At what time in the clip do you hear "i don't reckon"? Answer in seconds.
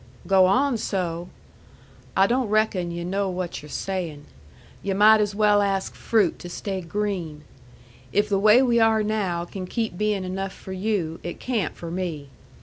2.17-2.89